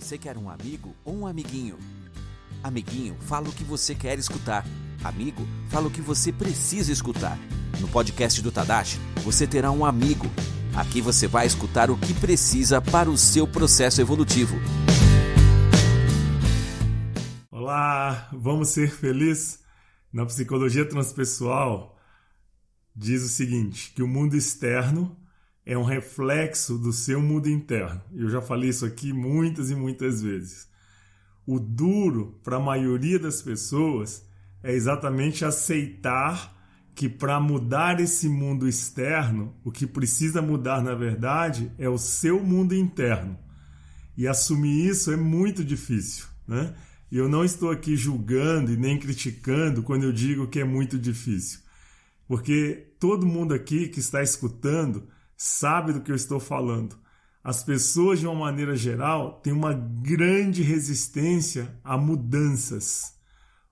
[0.00, 1.78] Você quer um amigo ou um amiguinho?
[2.64, 4.66] Amiguinho, fala o que você quer escutar.
[5.04, 7.38] Amigo, fala o que você precisa escutar.
[7.78, 10.26] No podcast do Tadashi, você terá um amigo.
[10.74, 14.56] Aqui você vai escutar o que precisa para o seu processo evolutivo.
[17.50, 19.60] Olá, vamos ser felizes?
[20.10, 21.96] Na psicologia transpessoal,
[22.96, 25.14] diz o seguinte: que o mundo externo
[25.70, 28.02] é um reflexo do seu mundo interno.
[28.12, 30.68] Eu já falei isso aqui muitas e muitas vezes.
[31.46, 34.26] O duro para a maioria das pessoas
[34.64, 36.58] é exatamente aceitar
[36.92, 42.42] que para mudar esse mundo externo, o que precisa mudar na verdade é o seu
[42.42, 43.38] mundo interno.
[44.16, 46.74] E assumir isso é muito difícil, né?
[47.12, 50.98] E eu não estou aqui julgando e nem criticando quando eu digo que é muito
[50.98, 51.60] difícil.
[52.26, 55.06] Porque todo mundo aqui que está escutando
[55.42, 56.98] sabe do que eu estou falando.
[57.42, 63.14] As pessoas, de uma maneira geral, têm uma grande resistência a mudanças.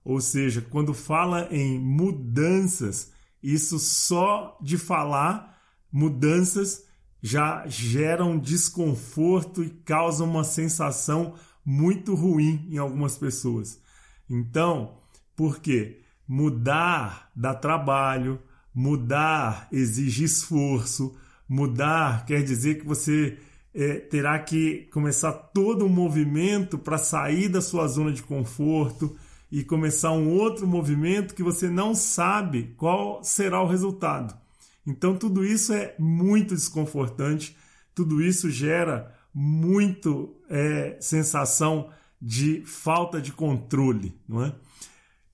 [0.03, 3.11] Ou seja, quando fala em mudanças,
[3.43, 6.85] isso só de falar mudanças
[7.21, 13.79] já gera um desconforto e causa uma sensação muito ruim em algumas pessoas.
[14.27, 14.97] Então,
[15.35, 16.01] por quê?
[16.27, 18.41] Mudar dá trabalho,
[18.73, 21.15] mudar exige esforço,
[21.49, 23.39] Mudar quer dizer que você
[23.73, 29.17] é, terá que começar todo um movimento para sair da sua zona de conforto
[29.51, 34.37] e começar um outro movimento que você não sabe qual será o resultado.
[34.85, 37.57] Então, tudo isso é muito desconfortante,
[37.95, 41.89] tudo isso gera muito é, sensação
[42.21, 44.53] de falta de controle, não é?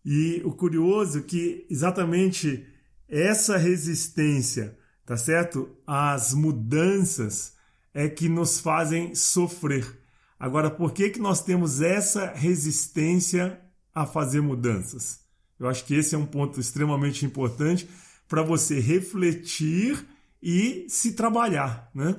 [0.06, 2.66] E o curioso é que exatamente
[3.10, 5.70] essa resistência tá certo?
[5.86, 7.53] As mudanças
[7.94, 10.00] é que nos fazem sofrer.
[10.39, 13.59] Agora, por que, que nós temos essa resistência
[13.94, 15.22] a fazer mudanças?
[15.58, 17.88] Eu acho que esse é um ponto extremamente importante
[18.28, 20.06] para você refletir
[20.41, 22.16] e se trabalhar, né?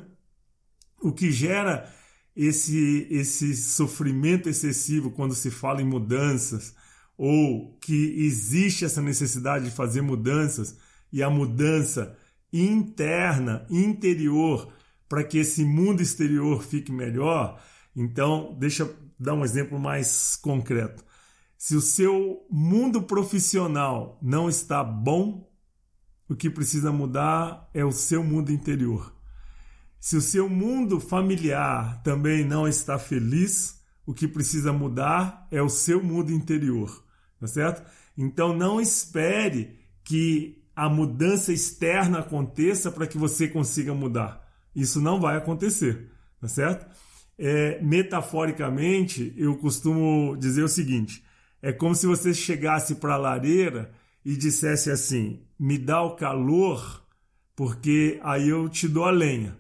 [1.03, 1.93] O que gera
[2.35, 6.75] esse, esse sofrimento excessivo quando se fala em mudanças
[7.17, 10.77] ou que existe essa necessidade de fazer mudanças
[11.13, 12.17] e a mudança
[12.53, 14.73] interna, interior,
[15.09, 17.61] para que esse mundo exterior fique melhor,
[17.95, 21.05] então deixa eu dar um exemplo mais concreto.
[21.57, 25.51] Se o seu mundo profissional não está bom,
[26.29, 29.15] o que precisa mudar é o seu mundo interior.
[29.99, 35.69] Se o seu mundo familiar também não está feliz, o que precisa mudar é o
[35.69, 37.05] seu mundo interior,
[37.41, 37.83] tá certo?
[38.17, 44.47] Então não espere que a mudança externa aconteça para que você consiga mudar.
[44.75, 46.87] Isso não vai acontecer, tá certo?
[47.39, 51.25] É, metaforicamente, eu costumo dizer o seguinte:
[51.63, 53.91] é como se você chegasse para a lareira
[54.23, 57.03] e dissesse assim: me dá o calor,
[57.55, 59.57] porque aí eu te dou a lenha,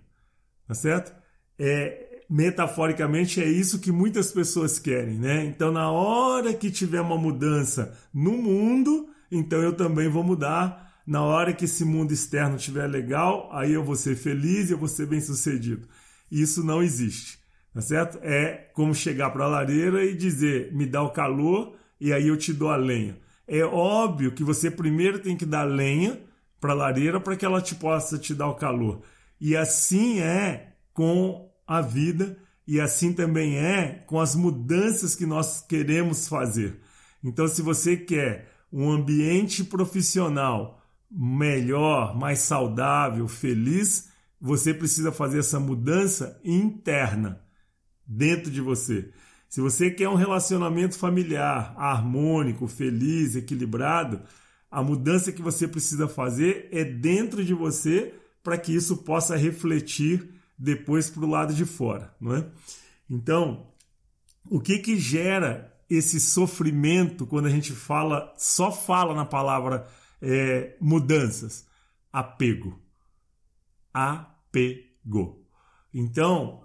[0.68, 1.14] tá certo?
[1.58, 5.46] É, metaforicamente é isso que muitas pessoas querem, né?
[5.46, 11.22] Então, na hora que tiver uma mudança no mundo, então eu também vou mudar na
[11.22, 14.88] hora que esse mundo externo estiver legal, aí eu vou ser feliz e eu vou
[14.88, 15.86] ser bem sucedido.
[16.30, 17.38] Isso não existe,
[17.72, 18.18] tá certo?
[18.22, 22.36] É como chegar para a lareira e dizer, me dá o calor e aí eu
[22.36, 23.16] te dou a lenha.
[23.46, 26.20] É óbvio que você primeiro tem que dar lenha
[26.60, 29.02] para a lareira para que ela te possa te dar o calor.
[29.40, 35.60] E assim é com a vida e assim também é com as mudanças que nós
[35.60, 36.80] queremos fazer.
[37.22, 40.75] Então, se você quer um ambiente profissional
[41.10, 44.08] melhor, mais saudável, feliz,
[44.40, 47.40] você precisa fazer essa mudança interna
[48.06, 49.10] dentro de você.
[49.48, 54.20] Se você quer um relacionamento familiar harmônico, feliz, equilibrado,
[54.70, 60.28] a mudança que você precisa fazer é dentro de você para que isso possa refletir
[60.58, 62.46] depois para o lado de fora, não é?
[63.08, 63.66] Então,
[64.50, 69.86] o que que gera esse sofrimento quando a gente fala, só fala na palavra
[70.26, 71.66] é, mudanças?
[72.12, 72.80] Apego.
[73.94, 75.46] Apego.
[75.94, 76.64] Então,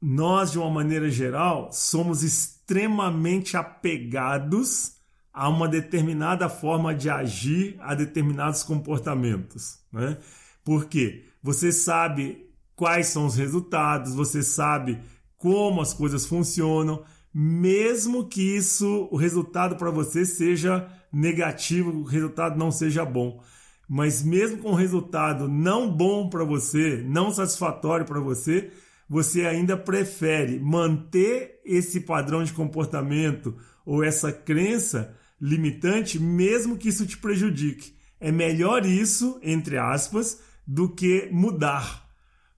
[0.00, 4.96] nós, de uma maneira geral, somos extremamente apegados
[5.32, 9.78] a uma determinada forma de agir, a determinados comportamentos.
[9.92, 10.16] Né?
[10.64, 11.26] Por quê?
[11.42, 14.98] Você sabe quais são os resultados, você sabe
[15.36, 22.58] como as coisas funcionam, mesmo que isso, o resultado para você seja negativo, o resultado
[22.58, 23.42] não seja bom.
[23.88, 28.70] Mas mesmo com o resultado não bom para você, não satisfatório para você,
[29.08, 37.04] você ainda prefere manter esse padrão de comportamento ou essa crença limitante, mesmo que isso
[37.04, 37.94] te prejudique.
[38.18, 42.08] É melhor isso, entre aspas, do que mudar.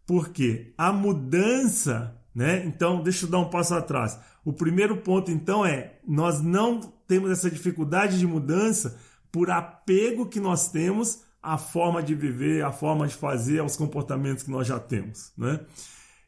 [0.07, 2.62] Porque a mudança, né?
[2.67, 4.19] Então, deixa eu dar um passo atrás.
[4.44, 8.99] O primeiro ponto, então, é nós não temos essa dificuldade de mudança
[9.32, 14.44] por apego que nós temos à forma de viver, à forma de fazer, aos comportamentos
[14.44, 15.61] que nós já temos, né?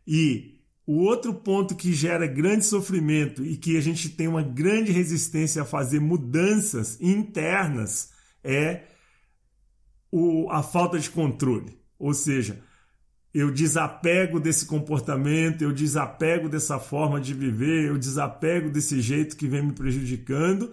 [0.07, 4.93] E o outro ponto que gera grande sofrimento e que a gente tem uma grande
[4.93, 8.11] resistência a fazer mudanças internas
[8.45, 8.85] é
[10.13, 11.77] o, a falta de controle.
[11.99, 12.63] Ou seja,
[13.39, 19.47] eu desapego desse comportamento, eu desapego dessa forma de viver, eu desapego desse jeito que
[19.47, 20.73] vem me prejudicando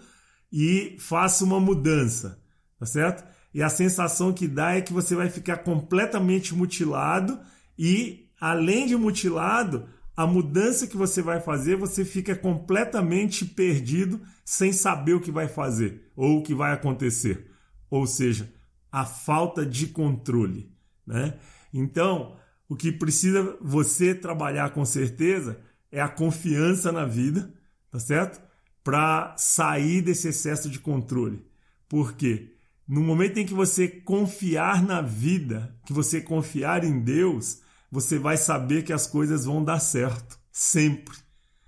[0.49, 2.41] e faço uma mudança,
[2.79, 3.25] tá certo?
[3.53, 7.37] E a sensação que dá é que você vai ficar completamente mutilado
[7.77, 14.71] e, além de mutilado, a mudança que você vai fazer, você fica completamente perdido sem
[14.71, 17.51] saber o que vai fazer ou o que vai acontecer.
[17.89, 18.49] Ou seja,
[18.89, 20.71] a falta de controle,
[21.05, 21.33] né?
[21.73, 22.37] Então,
[22.67, 25.59] o que precisa você trabalhar com certeza
[25.91, 27.53] é a confiança na vida,
[27.91, 28.41] tá certo?
[28.83, 31.45] Para sair desse excesso de controle.
[31.87, 32.53] Por quê?
[32.87, 37.59] No momento em que você confiar na vida, que você confiar em Deus,
[37.91, 40.39] você vai saber que as coisas vão dar certo.
[40.51, 41.15] Sempre.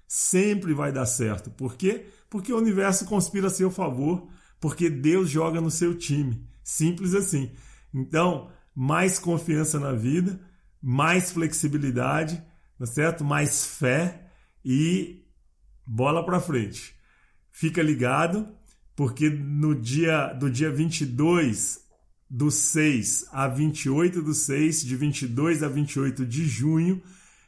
[0.07, 1.49] Sempre vai dar certo.
[1.51, 2.07] Por quê?
[2.29, 4.27] Porque o universo conspira a seu favor,
[4.59, 6.47] porque Deus joga no seu time.
[6.63, 7.51] Simples assim.
[7.93, 10.39] Então, mais confiança na vida,
[10.87, 12.43] mais flexibilidade,
[12.77, 13.23] tá certo?
[13.23, 14.21] Mais fé
[14.63, 15.25] e
[15.83, 16.93] bola para frente.
[17.51, 18.47] Fica ligado,
[18.95, 21.79] porque no dia do dia 22
[22.29, 27.01] do 6 a 28 do 6, de 22 a 28 de junho,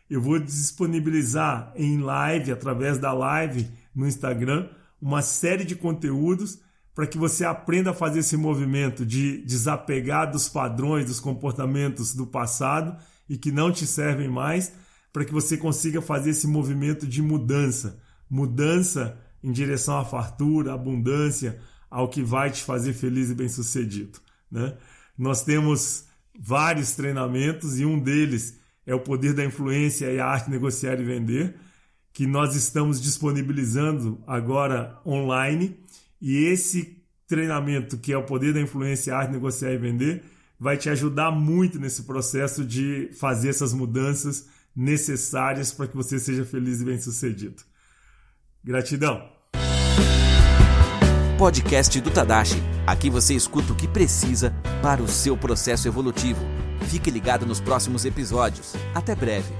[0.10, 4.68] eu vou disponibilizar em live, através da live no Instagram,
[5.00, 6.60] uma série de conteúdos
[6.96, 12.26] para que você aprenda a fazer esse movimento de desapegar dos padrões, dos comportamentos do
[12.26, 12.98] passado
[13.30, 14.72] e que não te servem mais,
[15.12, 21.60] para que você consiga fazer esse movimento de mudança mudança em direção à fartura, abundância,
[21.90, 24.20] ao que vai te fazer feliz e bem-sucedido.
[24.52, 24.76] Né?
[25.18, 26.06] Nós temos
[26.38, 31.00] vários treinamentos e um deles é o poder da influência e a arte de negociar
[31.00, 31.56] e vender,
[32.14, 35.78] que nós estamos disponibilizando agora online
[36.22, 36.98] e esse
[37.28, 40.24] treinamento, que é o poder da influência, arte, negociar e vender,
[40.60, 46.46] vai te ajudar muito nesse processo de fazer essas mudanças necessárias para que você seja
[46.46, 47.64] feliz e bem-sucedido.
[48.64, 49.30] Gratidão.
[51.38, 52.62] Podcast do Tadashi.
[52.86, 56.42] Aqui você escuta o que precisa para o seu processo evolutivo.
[56.90, 58.74] Fique ligado nos próximos episódios.
[58.96, 59.54] Até breve.